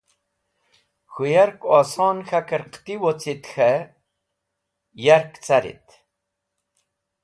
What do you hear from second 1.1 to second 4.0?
K̃hũ yark oson k̃hakẽr qẽti wocit k̃hẽ